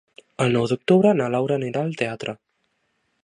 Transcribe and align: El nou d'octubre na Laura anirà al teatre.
El 0.45 0.55
nou 0.57 0.63
d'octubre 0.71 1.11
na 1.19 1.27
Laura 1.35 1.59
anirà 1.61 1.85
al 1.89 1.95
teatre. 2.01 2.35